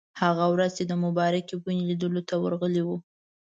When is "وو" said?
2.87-2.97